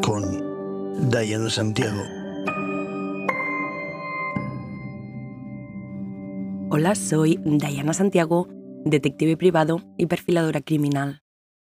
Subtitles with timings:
[0.00, 2.02] Con Diana Santiago.
[6.70, 8.48] Hola, soy Diana Santiago,
[8.86, 11.22] detective privado y perfiladora criminal.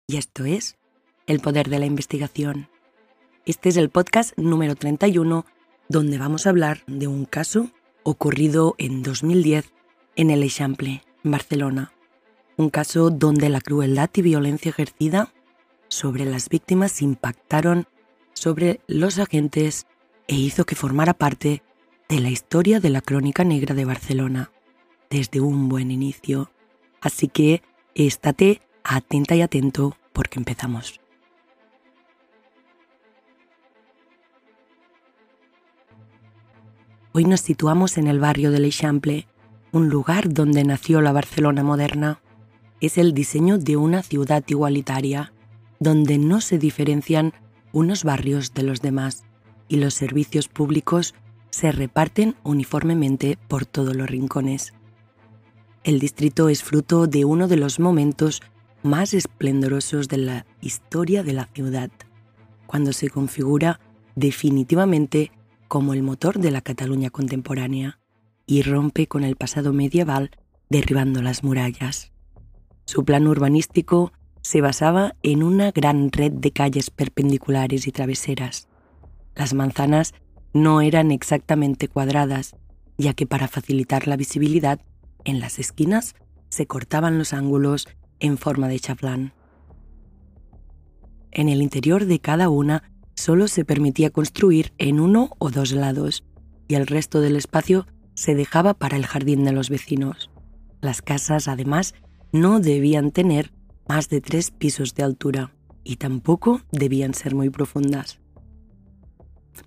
[0.08, 0.78] Y esto es
[1.28, 2.70] El Poder de la Investigación.
[3.46, 5.46] Este es el podcast número 31
[5.90, 7.72] donde vamos a hablar de un caso
[8.04, 9.74] ocurrido en 2010
[10.16, 11.92] en el Eixample, Barcelona
[12.58, 15.30] un caso donde la crueldad y violencia ejercida
[15.94, 17.86] sobre las víctimas impactaron
[18.34, 19.86] sobre los agentes
[20.28, 21.62] e hizo que formara parte
[22.10, 24.52] de la historia de la crónica negra de Barcelona
[25.10, 26.52] desde un buen inicio.
[27.00, 27.62] Así que
[27.94, 31.00] estate atenta y atento porque empezamos.
[37.12, 39.28] Hoy nos situamos en el barrio del Eixample,
[39.72, 42.20] un lugar donde nació la Barcelona moderna
[42.82, 45.32] es el diseño de una ciudad igualitaria,
[45.84, 47.34] donde no se diferencian
[47.74, 49.26] unos barrios de los demás
[49.68, 51.14] y los servicios públicos
[51.50, 54.74] se reparten uniformemente por todos los rincones.
[55.84, 58.42] El distrito es fruto de uno de los momentos
[58.82, 61.92] más esplendorosos de la historia de la ciudad,
[62.66, 63.82] cuando se configura
[64.16, 65.32] definitivamente
[65.68, 68.00] como el motor de la Cataluña contemporánea
[68.46, 70.32] y rompe con el pasado medieval
[70.70, 72.12] derribando las murallas.
[72.86, 74.14] Su plan urbanístico
[74.44, 78.68] se basaba en una gran red de calles perpendiculares y traveseras.
[79.36, 80.14] Las manzanas
[80.54, 82.56] no eran exactamente cuadradas,
[82.98, 84.80] ya que para facilitar la visibilidad,
[85.24, 86.14] en las esquinas
[86.50, 87.88] se cortaban los ángulos
[88.20, 89.34] en forma de chaflán.
[91.32, 96.26] En el interior de cada una solo se permitía construir en uno o dos lados,
[96.68, 100.30] y el resto del espacio se dejaba para el jardín de los vecinos.
[100.82, 101.96] Las casas, además,
[102.32, 103.52] no debían tener
[103.88, 108.20] más de tres pisos de altura y tampoco debían ser muy profundas.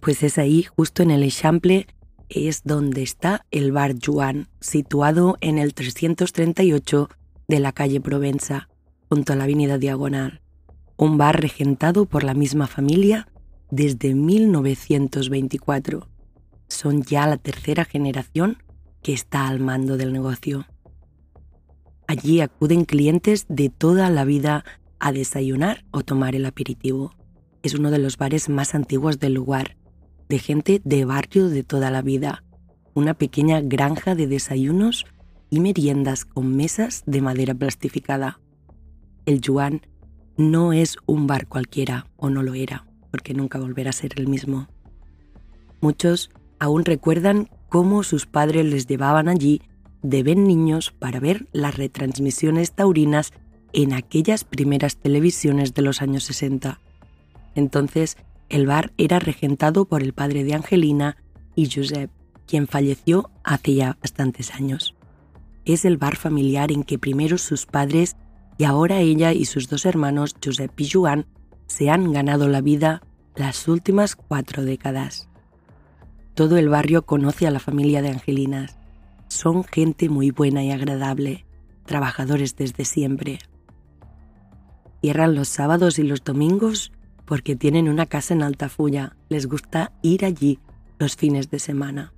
[0.00, 1.87] Pues es ahí, justo en el Eixample,
[2.28, 7.09] es donde está el bar Juan, situado en el 338
[7.49, 8.69] de la calle Provenza,
[9.09, 10.43] junto a la avenida Diagonal.
[10.97, 13.28] Un bar regentado por la misma familia
[13.71, 16.09] desde 1924.
[16.69, 18.59] Son ya la tercera generación
[19.03, 20.66] que está al mando del negocio.
[22.09, 24.65] Allí acuden clientes de toda la vida
[25.00, 27.15] a desayunar o tomar el aperitivo.
[27.62, 29.77] Es uno de los bares más antiguos del lugar,
[30.28, 32.44] de gente de barrio de toda la vida.
[32.94, 35.05] Una pequeña granja de desayunos
[35.50, 38.41] y meriendas con mesas de madera plastificada.
[39.27, 39.83] El Yuan
[40.37, 44.28] no es un bar cualquiera, o no lo era, porque nunca volverá a ser el
[44.28, 44.69] mismo.
[45.81, 49.61] Muchos aún recuerdan cómo sus padres les llevaban allí
[50.11, 53.33] deben niños para ver las retransmisiones taurinas
[53.72, 56.81] en aquellas primeras televisiones de los años 60.
[57.55, 58.17] Entonces,
[58.49, 61.17] el bar era regentado por el padre de Angelina
[61.56, 62.11] y Josep,
[62.47, 64.94] quien falleció hace ya bastantes años.
[65.65, 68.17] Es el bar familiar en que primero sus padres
[68.59, 71.27] y ahora ella y sus dos hermanos, Josep y Joan,
[71.67, 73.03] se han ganado la vida
[73.34, 75.28] las últimas cuatro décadas.
[76.34, 78.78] Todo el barrio conoce a la familia de Angelinas
[79.28, 81.47] son gente muy buena y agradable,
[81.84, 83.38] trabajadores desde siempre.
[85.00, 86.92] Cierran los sábados y los domingos
[87.25, 90.59] porque tienen una casa en Altafulla, les gusta ir allí
[90.98, 92.12] los fines de semana.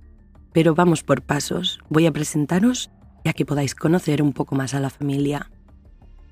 [0.53, 2.91] Pero vamos por pasos, voy a presentaros
[3.23, 5.51] ya que podáis conocer un poco más a la familia.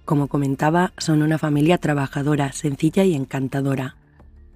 [0.05, 3.97] Como comentaba, son una familia trabajadora, sencilla y encantadora.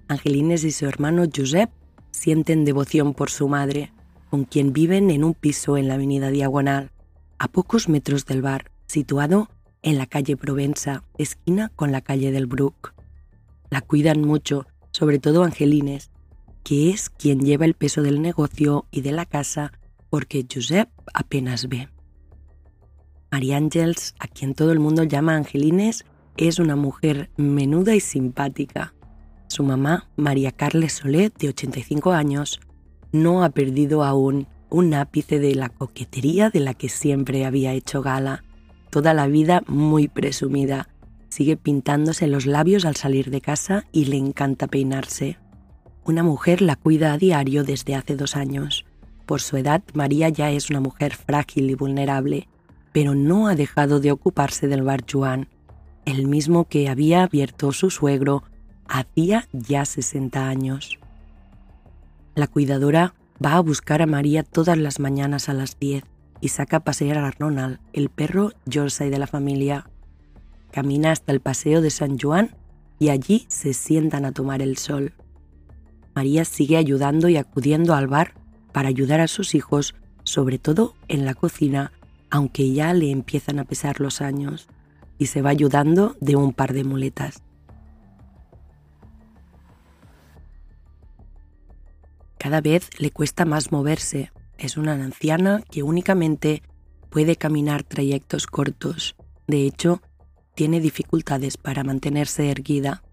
[0.08, 1.70] Angelines y su hermano Josep
[2.10, 3.92] sienten devoción por su madre,
[4.32, 6.90] con quien viven en un piso en la avenida Diagonal,
[7.38, 9.50] a pocos metros del bar, situado
[9.82, 12.94] en la calle Provenza, esquina con la calle del Brook.
[13.68, 16.10] La cuidan mucho, sobre todo Angelines,
[16.64, 19.70] que es quien lleva el peso del negocio y de la casa
[20.08, 21.90] porque Josep apenas ve.
[23.30, 26.06] María Ángels, a quien todo el mundo llama Angelines,
[26.38, 28.94] es una mujer menuda y simpática.
[29.48, 32.60] Su mamá, María Carles Solet, de 85 años,
[33.12, 38.02] no ha perdido aún un ápice de la coquetería de la que siempre había hecho
[38.02, 38.42] gala.
[38.90, 40.88] Toda la vida muy presumida.
[41.28, 45.38] Sigue pintándose los labios al salir de casa y le encanta peinarse.
[46.04, 48.84] Una mujer la cuida a diario desde hace dos años.
[49.26, 52.48] Por su edad, María ya es una mujer frágil y vulnerable,
[52.92, 55.48] pero no ha dejado de ocuparse del bar Juan,
[56.04, 58.42] el mismo que había abierto su suegro
[58.88, 60.98] hacía ya 60 años.
[62.34, 63.14] La cuidadora
[63.44, 66.04] va a buscar a María todas las mañanas a las 10
[66.40, 69.86] y saca a pasear a Ronald, el perro Yorkshire de la familia.
[70.70, 72.56] camina hasta el Paseo de San Juan
[72.98, 75.12] y allí se sientan a tomar el sol.
[76.14, 78.32] María sigue ayudando y acudiendo al bar
[78.72, 79.94] para ayudar a sus hijos,
[80.24, 81.92] sobre todo en la cocina,
[82.30, 84.68] aunque ya le empiezan a pesar los años,
[85.18, 87.42] y se va ayudando de un par de muletas.
[92.42, 94.32] Cada vez le cuesta más moverse.
[94.58, 96.64] Es una anciana que únicamente
[97.08, 99.14] puede caminar trayectos cortos.
[99.46, 100.02] De hecho,
[100.56, 103.04] tiene dificultades para mantenerse erguida.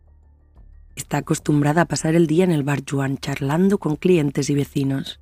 [0.96, 5.20] Está acostumbrada a pasar el día en el bar Juan charlando con clientes y vecinos.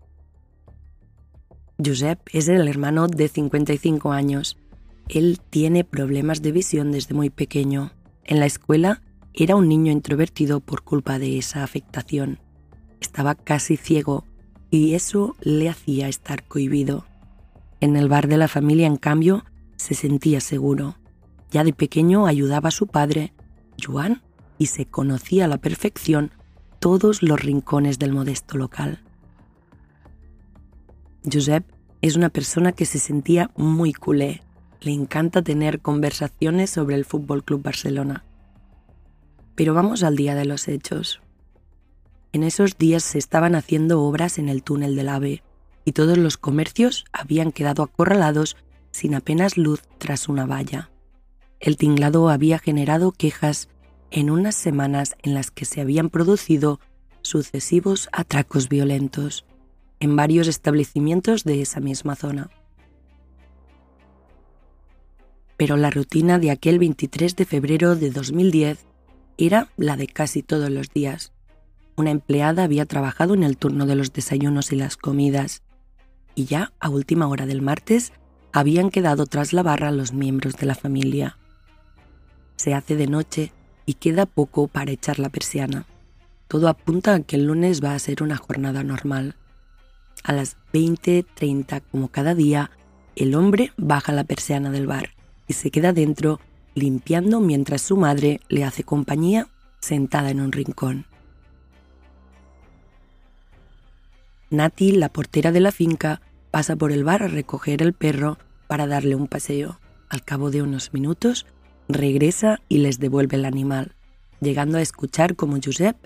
[1.78, 4.58] Josep es el hermano de 55 años.
[5.10, 7.92] Él tiene problemas de visión desde muy pequeño.
[8.24, 9.02] En la escuela
[9.34, 12.40] era un niño introvertido por culpa de esa afectación.
[13.02, 14.26] Estaba casi ciego
[14.70, 17.06] y eso le hacía estar cohibido.
[17.80, 19.46] En el bar de la familia, en cambio,
[19.76, 20.96] se sentía seguro.
[21.52, 23.34] Ya de pequeño ayudaba a su padre,
[23.86, 24.22] Juan,
[24.58, 26.32] y se conocía a la perfección
[26.80, 29.04] todos los rincones del modesto local.
[31.32, 31.66] Josep
[32.02, 34.42] es una persona que se sentía muy culé.
[34.82, 38.26] Le encanta tener conversaciones sobre el Fútbol Club Barcelona.
[39.56, 41.22] Pero vamos al día de los hechos.
[42.34, 45.44] En esos días se estaban haciendo obras en el túnel del AVE
[45.86, 48.58] y todos los comercios habían quedado acorralados
[48.92, 50.90] sin apenas luz tras una valla.
[51.60, 53.70] El tinglado había generado quejas
[54.12, 56.80] en unas semanas en las que se habían producido
[57.22, 59.46] sucesivos atracos violentos
[60.00, 62.50] en varios establecimientos de esa misma zona.
[65.58, 68.86] Pero la rutina de aquel 23 de febrero de 2010
[69.38, 71.34] era la de casi todos los días.
[71.98, 75.64] Una empleada había trabajado en el turno de los desayunos y las comidas,
[76.36, 78.14] y ya a última hora del martes
[78.54, 81.40] habían quedado tras la barra los miembros de la familia.
[82.56, 83.52] Se hace de noche
[83.88, 85.88] y queda poco para echar la persiana.
[86.48, 89.36] Todo apunta a que el lunes va a ser una jornada normal.
[90.24, 92.70] A las 20.30, como cada día,
[93.16, 95.10] el hombre baja la persiana del bar
[95.48, 96.40] y se queda dentro
[96.76, 99.48] limpiando mientras su madre le hace compañía
[99.80, 101.07] sentada en un rincón.
[104.50, 106.22] Nati, la portera de la finca,
[106.52, 109.80] pasa por el bar a recoger el perro para darle un paseo.
[110.10, 111.46] Al cabo de unos minutos,
[111.90, 113.96] regresa y les devuelve el animal,
[114.40, 115.98] llegando a escuchar como Josep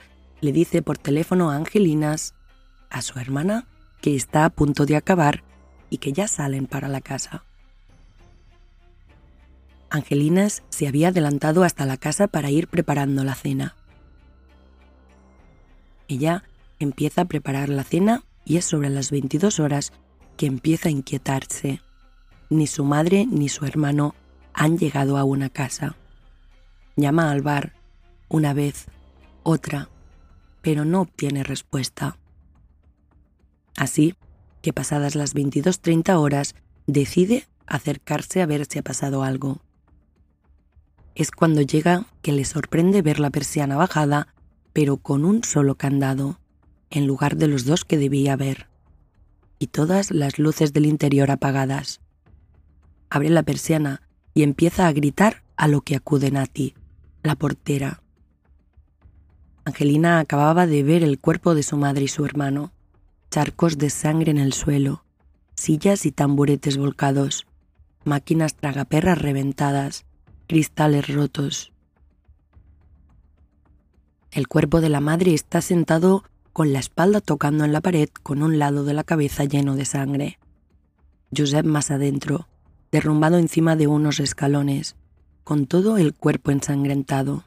[0.41, 2.33] le dice por teléfono a Angelinas,
[2.89, 3.67] a su hermana,
[4.01, 5.43] que está a punto de acabar
[5.91, 7.45] y que ya salen para la casa.
[9.91, 13.75] Angelinas se había adelantado hasta la casa para ir preparando la cena.
[16.07, 16.43] Ella
[16.79, 19.93] empieza a preparar la cena y es sobre las 22 horas
[20.37, 21.81] que empieza a inquietarse.
[22.49, 24.15] Ni su madre ni su hermano
[24.53, 25.95] han llegado a una casa.
[26.95, 27.73] Llama al bar
[28.27, 28.87] una vez,
[29.43, 29.89] otra,
[30.61, 32.17] pero no obtiene respuesta.
[33.77, 34.15] Así
[34.61, 36.55] que pasadas las 22.30 horas
[36.87, 39.61] decide acercarse a ver si ha pasado algo.
[41.15, 44.33] Es cuando llega que le sorprende ver la persiana bajada,
[44.73, 46.40] pero con un solo candado
[46.91, 48.67] en lugar de los dos que debía haber,
[49.57, 52.01] y todas las luces del interior apagadas.
[53.09, 54.01] Abre la persiana
[54.33, 56.75] y empieza a gritar a lo que acude Nati,
[57.23, 58.01] la portera.
[59.63, 62.71] Angelina acababa de ver el cuerpo de su madre y su hermano,
[63.29, 65.05] charcos de sangre en el suelo,
[65.55, 67.45] sillas y tamburetes volcados,
[68.03, 70.05] máquinas tragaperras reventadas,
[70.47, 71.71] cristales rotos.
[74.31, 78.43] El cuerpo de la madre está sentado con la espalda tocando en la pared con
[78.43, 80.39] un lado de la cabeza lleno de sangre.
[81.35, 82.47] Josep más adentro,
[82.91, 84.95] derrumbado encima de unos escalones,
[85.43, 87.45] con todo el cuerpo ensangrentado.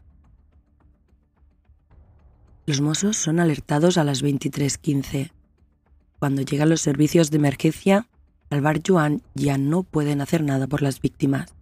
[2.66, 5.32] Los mozos son alertados a las 23.15.
[6.18, 8.08] Cuando llegan los servicios de emergencia,
[8.49, 11.52] al bar Joan ya no pueden hacer nada por las víctimas.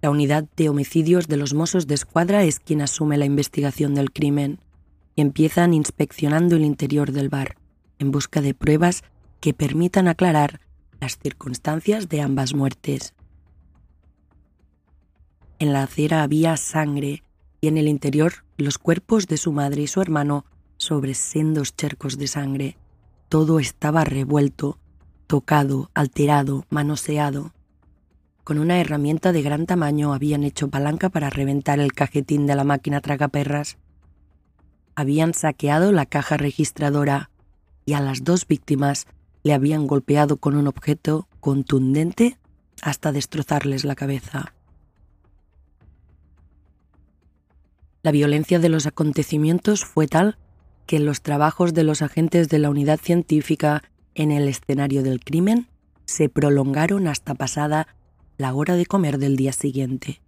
[0.00, 4.12] La unidad de homicidios de los Mossos de Escuadra es quien asume la investigación del
[4.12, 4.58] crimen
[5.14, 7.56] y empiezan inspeccionando el interior del bar
[7.98, 9.02] en busca de pruebas
[9.40, 10.60] que permitan aclarar
[11.00, 13.14] las circunstancias de ambas muertes.
[15.58, 17.22] En la acera había sangre
[17.60, 20.44] y en el interior los cuerpos de su madre y su hermano
[20.76, 22.76] sobre sendos charcos de sangre.
[23.28, 24.78] Todo estaba revuelto,
[25.26, 27.52] tocado, alterado, manoseado.
[28.44, 32.64] Con una herramienta de gran tamaño habían hecho palanca para reventar el cajetín de la
[32.64, 33.78] máquina tragaperras
[34.94, 37.30] habían saqueado la caja registradora
[37.84, 39.06] y a las dos víctimas
[39.42, 42.38] le habían golpeado con un objeto contundente
[42.80, 44.54] hasta destrozarles la cabeza.
[48.02, 50.36] La violencia de los acontecimientos fue tal
[50.86, 53.82] que los trabajos de los agentes de la unidad científica
[54.14, 55.68] en el escenario del crimen
[56.04, 57.86] se prolongaron hasta pasada
[58.38, 60.20] la hora de comer del día siguiente.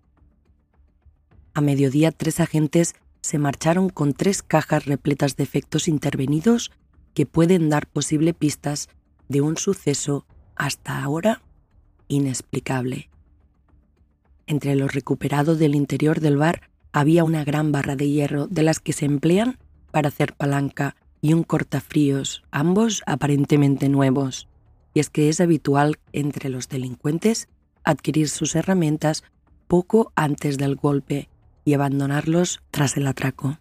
[1.52, 2.94] A mediodía tres agentes
[3.24, 6.70] se marcharon con tres cajas repletas de efectos intervenidos
[7.14, 8.90] que pueden dar posible pistas
[9.30, 10.26] de un suceso
[10.56, 11.40] hasta ahora
[12.06, 13.08] inexplicable.
[14.46, 18.78] Entre lo recuperado del interior del bar había una gran barra de hierro de las
[18.78, 19.56] que se emplean
[19.90, 24.48] para hacer palanca y un cortafríos, ambos aparentemente nuevos.
[24.92, 27.48] Y es que es habitual entre los delincuentes
[27.84, 29.24] adquirir sus herramientas
[29.66, 31.30] poco antes del golpe
[31.64, 33.58] y abandonarlos tras el atraco.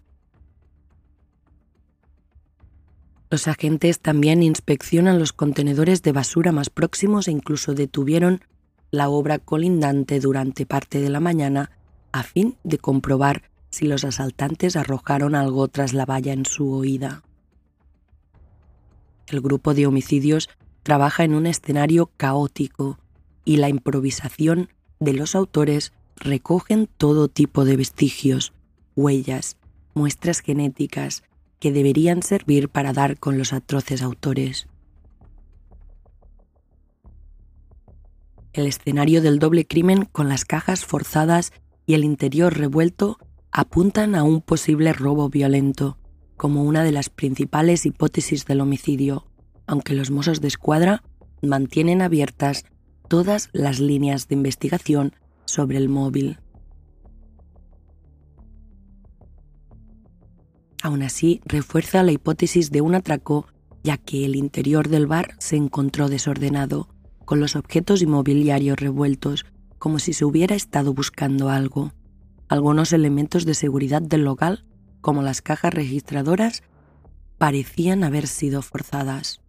[3.30, 8.42] Los agentes también inspeccionan los contenedores de basura más próximos e incluso detuvieron
[8.90, 11.72] la obra colindante durante parte de la mañana
[12.12, 17.24] a fin de comprobar si los asaltantes arrojaron algo tras la valla en su oída.
[19.26, 20.48] El grupo de homicidios
[20.84, 23.00] trabaja en un escenario caótico
[23.44, 24.68] y la improvisación
[25.00, 28.52] de los autores recogen todo tipo de vestigios,
[28.96, 29.56] huellas,
[29.94, 31.22] muestras genéticas
[31.58, 34.66] que deberían servir para dar con los atroces autores.
[38.52, 41.52] El escenario del doble crimen con las cajas forzadas
[41.86, 43.18] y el interior revuelto
[43.50, 45.98] apuntan a un posible robo violento
[46.36, 49.26] como una de las principales hipótesis del homicidio,
[49.66, 51.02] aunque los mozos de escuadra
[51.42, 52.64] mantienen abiertas
[53.08, 55.14] todas las líneas de investigación
[55.44, 56.38] sobre el móvil.
[60.82, 63.46] Aún así, refuerza la hipótesis de un atraco,
[63.82, 66.88] ya que el interior del bar se encontró desordenado,
[67.24, 69.46] con los objetos inmobiliarios revueltos,
[69.78, 71.92] como si se hubiera estado buscando algo.
[72.48, 74.64] Algunos elementos de seguridad del local,
[75.00, 76.62] como las cajas registradoras,
[77.38, 79.40] parecían haber sido forzadas.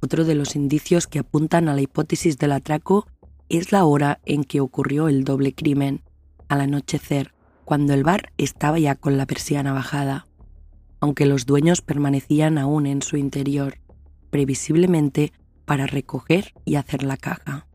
[0.00, 3.06] Otro de los indicios que apuntan a la hipótesis del atraco
[3.48, 6.02] es la hora en que ocurrió el doble crimen,
[6.48, 7.32] al anochecer,
[7.64, 10.26] cuando el bar estaba ya con la persiana bajada,
[11.00, 13.78] aunque los dueños permanecían aún en su interior,
[14.30, 15.32] previsiblemente
[15.64, 17.66] para recoger y hacer la caja.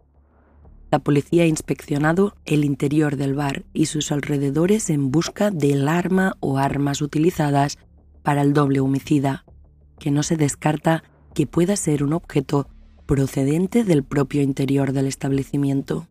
[0.92, 6.36] La policía ha inspeccionado el interior del bar y sus alrededores en busca del arma
[6.42, 7.78] o armas utilizadas
[8.24, 9.46] para el doble homicida,
[10.00, 12.68] que no se descarta que pueda ser un objeto
[13.12, 16.08] procedente del propio interior del establecimiento.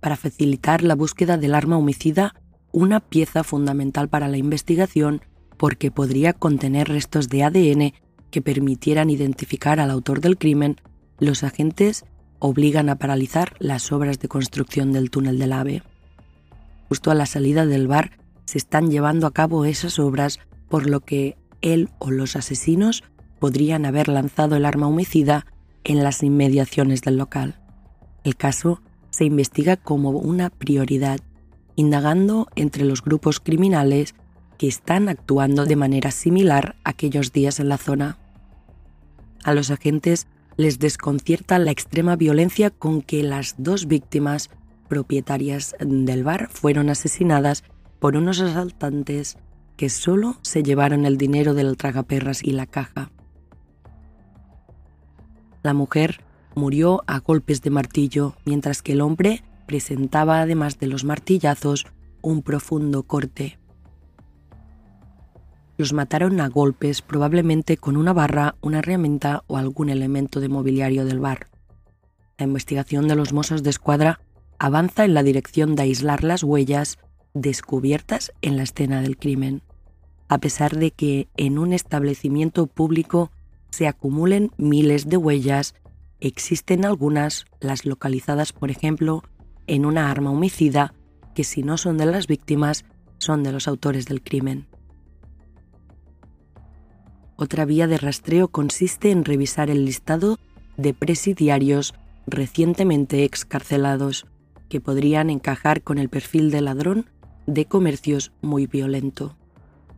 [0.00, 2.34] Para facilitar la búsqueda del arma homicida,
[2.72, 5.20] una pieza fundamental para la investigación
[5.58, 7.92] porque podría contener restos de ADN
[8.30, 10.80] que permitieran identificar al autor del crimen,
[11.18, 12.06] los agentes
[12.38, 15.82] obligan a paralizar las obras de construcción del túnel del AVE.
[16.88, 18.12] Justo a la salida del bar
[18.46, 20.38] se están llevando a cabo esas obras,
[20.70, 23.04] por lo que él o los asesinos
[23.42, 25.46] podrían haber lanzado el arma homicida
[25.82, 27.58] en las inmediaciones del local.
[28.22, 28.80] El caso
[29.10, 31.18] se investiga como una prioridad,
[31.74, 34.14] indagando entre los grupos criminales
[34.58, 38.16] que están actuando de manera similar aquellos días en la zona.
[39.42, 44.50] A los agentes les desconcierta la extrema violencia con que las dos víctimas
[44.88, 47.64] propietarias del bar fueron asesinadas
[47.98, 49.36] por unos asaltantes
[49.76, 53.10] que solo se llevaron el dinero del tragaperras y la caja.
[55.62, 56.20] La mujer
[56.54, 61.86] murió a golpes de martillo, mientras que el hombre presentaba, además de los martillazos,
[62.20, 63.58] un profundo corte.
[65.76, 71.04] Los mataron a golpes, probablemente con una barra, una herramienta o algún elemento de mobiliario
[71.04, 71.48] del bar.
[72.38, 74.20] La investigación de los mozos de escuadra
[74.58, 76.98] avanza en la dirección de aislar las huellas
[77.34, 79.62] descubiertas en la escena del crimen,
[80.28, 83.32] a pesar de que en un establecimiento público
[83.72, 85.74] se acumulen miles de huellas,
[86.20, 89.24] existen algunas, las localizadas por ejemplo
[89.66, 90.94] en una arma homicida,
[91.34, 92.84] que si no son de las víctimas,
[93.18, 94.66] son de los autores del crimen.
[97.36, 100.38] Otra vía de rastreo consiste en revisar el listado
[100.76, 101.94] de presidiarios
[102.26, 104.26] recientemente excarcelados,
[104.68, 107.06] que podrían encajar con el perfil de ladrón
[107.46, 109.34] de comercios muy violento.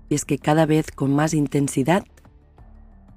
[0.08, 2.04] Y es que cada vez con más intensidad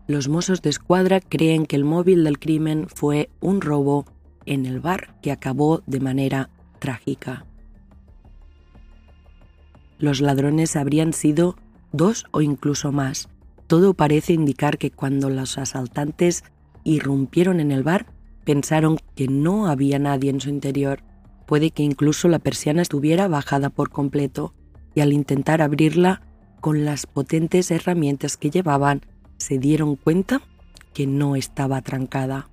[0.08, 4.06] los mozos de escuadra creen que el móvil del crimen fue un robo
[4.46, 6.50] en el bar que acabó de manera
[6.80, 7.46] trágica.
[10.00, 11.56] Los ladrones habrían sido
[11.92, 13.30] dos o incluso más.
[13.68, 16.44] Todo parece indicar que cuando los asaltantes
[16.84, 18.06] irrumpieron en el bar,
[18.46, 21.04] pensaron que no había nadie en su interior
[21.48, 24.54] Puede que incluso la persiana estuviera bajada por completo
[24.94, 26.22] y al intentar abrirla
[26.60, 29.02] con las potentes herramientas que llevaban,
[29.38, 30.42] se dieron cuenta
[30.94, 32.50] que no estaba trancada.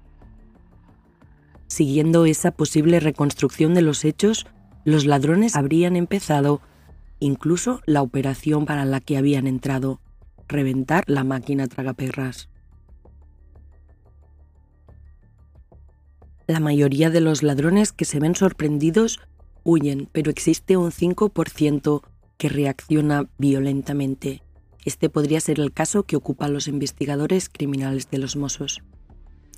[1.67, 4.47] Siguiendo esa posible reconstrucción de los hechos,
[4.85, 6.61] los ladrones habrían empezado
[7.21, 10.01] incluso la operación para la que habían entrado,
[10.47, 12.49] reventar la máquina tragaperras.
[16.47, 19.21] La mayoría de los ladrones que se ven sorprendidos
[19.63, 22.03] huyen, pero existe un 5%
[22.37, 24.43] que reacciona violentamente.
[24.85, 28.83] Este podría ser el caso que ocupan los investigadores criminales de los Mossos.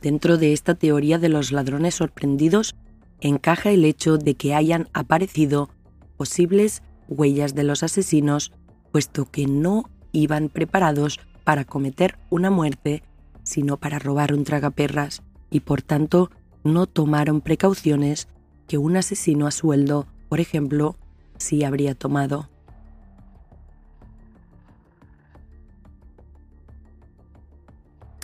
[0.01, 2.77] Dentro de esta teoría de los ladrones sorprendidos
[3.21, 5.71] encaja el hecho de que hayan aparecido
[6.17, 8.53] posibles huellas de los asesinos,
[8.93, 13.03] puesto que no iban preparados para cometer una muerte,
[13.43, 16.31] sino para robar un tragaperras, y por tanto
[16.65, 18.29] no tomaron precauciones
[18.67, 20.97] que un asesino a sueldo, por ejemplo,
[21.39, 22.49] sí habría tomado.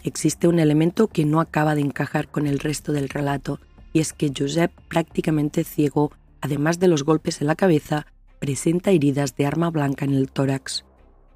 [0.05, 3.61] Existe un elemento que no acaba de encajar con el resto del relato,
[3.93, 8.07] y es que Josep, prácticamente ciego, además de los golpes en la cabeza,
[8.41, 10.85] presenta heridas de arma blanca en el tórax.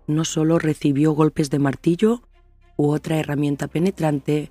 [0.09, 2.23] No solo recibió golpes de martillo
[2.77, 4.51] u otra herramienta penetrante,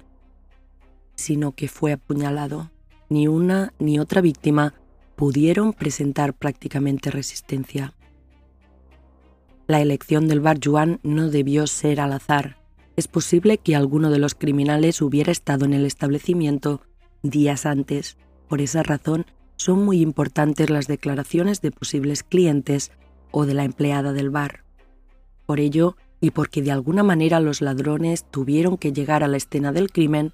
[1.16, 2.72] sino que fue apuñalado.
[3.10, 4.74] Ni una ni otra víctima
[5.16, 7.94] pudieron presentar prácticamente resistencia.
[9.68, 12.58] La elección del bar Juan no debió ser al azar.
[12.96, 16.82] Es posible que alguno de los criminales hubiera estado en el establecimiento
[17.24, 18.18] días antes.
[18.48, 19.26] Por esa razón,
[19.58, 22.92] son muy importantes las declaraciones de posibles clientes
[23.32, 24.64] o de la empleada del bar.
[25.46, 29.72] Por ello, y porque de alguna manera los ladrones tuvieron que llegar a la escena
[29.72, 30.34] del crimen,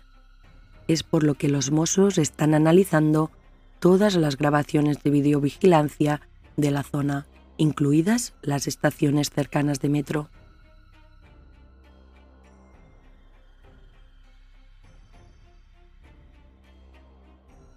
[0.88, 3.32] es por lo que los mozos están analizando
[3.80, 6.22] todas las grabaciones de videovigilancia
[6.58, 10.30] de la zona, incluidas las estaciones cercanas de metro.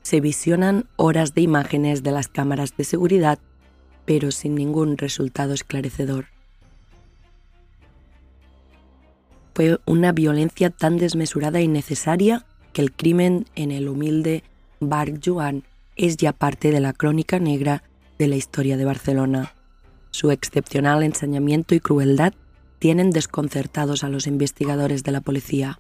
[0.05, 3.39] Se visionan horas de imágenes de las cámaras de seguridad,
[4.05, 6.27] pero sin ningún resultado esclarecedor.
[9.55, 14.45] Fue una violencia tan desmesurada y necesaria que el crimen en el humilde
[14.79, 15.65] Bar Joan
[15.97, 17.83] es ya parte de la crónica negra
[18.19, 19.55] de la historia de Barcelona.
[20.11, 22.35] Su excepcional ensañamiento y crueldad
[22.79, 25.79] tienen desconcertados a los investigadores de la policía.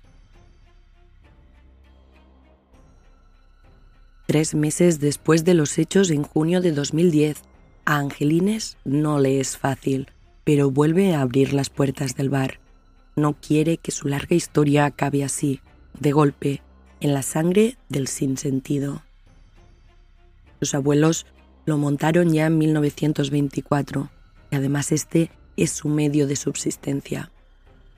[4.26, 7.42] Tres meses después de los hechos en junio de 2010,
[7.84, 10.08] a Angelines no le es fácil,
[10.44, 12.60] pero vuelve a abrir las puertas del bar.
[13.16, 15.60] No quiere que su larga historia acabe así,
[15.98, 16.62] de golpe,
[17.00, 19.02] en la sangre del sinsentido.
[20.60, 21.26] Sus abuelos
[21.66, 24.10] lo montaron ya en 1924
[24.50, 27.30] y además este es su medio de subsistencia.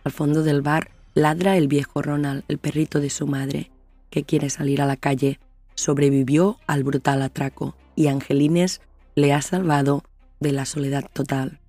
[0.04, 3.70] Al fondo del bar ladra el viejo Ronald, el perrito de su madre,
[4.10, 5.40] que quiere salir a la calle.
[5.76, 8.80] Sobrevivió al brutal atraco y Angelines
[9.14, 10.02] le ha salvado
[10.40, 11.60] de la soledad total.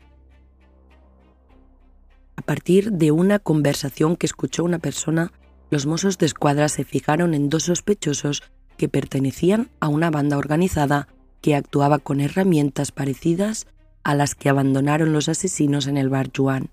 [2.35, 5.31] A partir de una conversación que escuchó una persona
[5.69, 8.43] los mozos de escuadra se fijaron en dos sospechosos
[8.77, 11.09] que pertenecían a una banda organizada
[11.41, 13.67] que actuaba con herramientas parecidas
[14.03, 16.69] a las que abandonaron los asesinos en el bar Juan.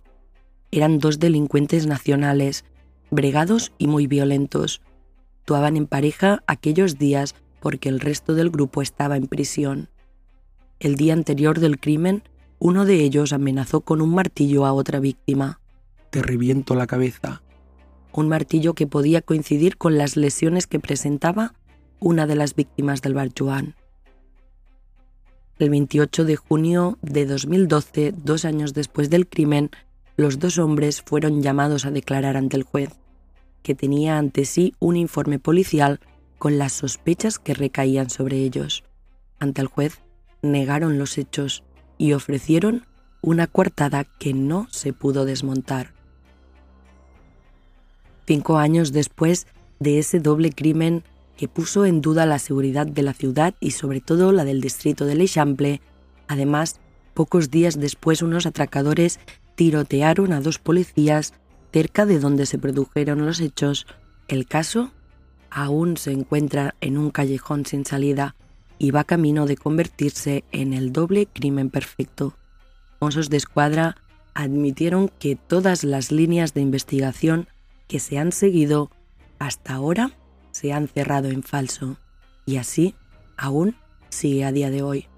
[0.71, 2.65] Eran dos delincuentes nacionales,
[3.11, 4.81] bregados y muy violentos.
[5.45, 9.91] Actuaban en pareja aquellos días porque el resto del grupo estaba en prisión.
[10.81, 12.23] El día anterior del crimen,
[12.59, 15.61] uno de ellos amenazó con un martillo a otra víctima.
[16.09, 17.43] Te reviento la cabeza,
[18.11, 21.53] un martillo que podía coincidir con las lesiones que presentaba
[22.01, 23.75] una de las víctimas del bar Joan.
[25.59, 29.71] El 28 de junio de 2012, dos años después del crimen,
[30.17, 32.99] los dos hombres fueron llamados a declarar ante el juez,
[33.65, 35.99] que tenía ante sí un informe policial
[36.39, 38.85] con las sospechas que recaían sobre ellos.
[39.41, 39.99] Ante el juez
[40.41, 41.65] negaron los hechos
[41.99, 42.87] y ofrecieron
[43.23, 45.95] una coartada que no se pudo desmontar
[48.27, 49.47] cinco años después
[49.81, 51.05] de ese doble crimen
[51.37, 55.05] que puso en duda la seguridad de la ciudad y sobre todo la del distrito
[55.05, 55.81] de L'Eixample.
[56.29, 56.81] Además,
[57.13, 59.19] pocos días después unos atracadores
[59.57, 61.35] tirotearon a dos policías
[61.75, 63.85] cerca de donde se produjeron los hechos.
[64.29, 64.93] El caso
[65.51, 68.37] aún se encuentra en un callejón sin salida
[68.79, 72.37] y va camino de convertirse en el doble crimen perfecto.
[73.01, 73.97] Mossos de escuadra
[74.35, 77.49] admitieron que todas las líneas de investigación
[77.89, 78.93] que se han seguido
[79.41, 80.13] hasta ahora
[80.53, 81.97] se han cerrado en falso
[82.47, 82.95] y así
[83.37, 83.75] aún
[84.11, 85.09] sigue a día de hoy.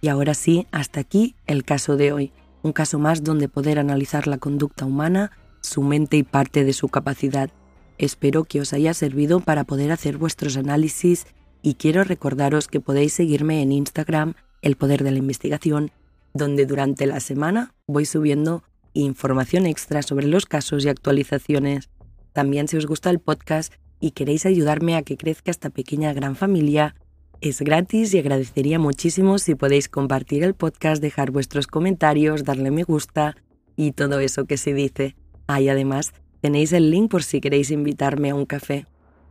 [0.00, 4.26] Y ahora sí, hasta aquí el caso de hoy, un caso más donde poder analizar
[4.26, 7.50] la conducta humana, su mente y parte de su capacidad.
[7.98, 11.26] Espero que os haya servido para poder hacer vuestros análisis
[11.62, 15.90] y quiero recordaros que podéis seguirme en Instagram, El Poder de la Investigación,
[16.34, 21.90] donde durante la semana voy subiendo información extra sobre los casos y actualizaciones.
[22.32, 26.36] También si os gusta el podcast y queréis ayudarme a que crezca esta pequeña gran
[26.36, 26.94] familia,
[27.40, 32.82] es gratis y agradecería muchísimo si podéis compartir el podcast, dejar vuestros comentarios, darle me
[32.82, 33.36] gusta
[33.76, 35.14] y todo eso que se dice.
[35.46, 38.86] Ahí además tenéis el link por si queréis invitarme a un café.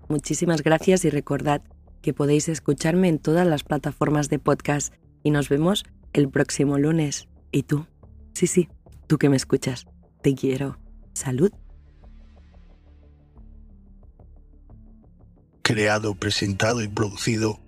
[0.08, 1.62] Muchísimas gracias y recordad
[2.02, 4.94] que podéis escucharme en todas las plataformas de podcast
[5.24, 7.28] y nos vemos el próximo lunes.
[7.52, 7.88] ¿Y tú?
[8.34, 8.70] Sí, sí,
[9.08, 9.86] tú que me escuchas.
[10.22, 10.80] Te quiero.
[11.14, 11.52] Salud.
[15.62, 17.60] Creado, presentado y producido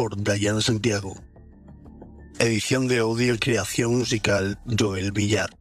[0.00, 1.14] por Dayana Santiago.
[2.38, 5.59] Edición de audio y creación musical Joel Villar.